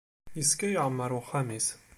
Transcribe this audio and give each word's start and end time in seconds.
Yes-k 0.37 0.61
yeɛmer 0.71 1.11
uxxam-iw. 1.19 1.67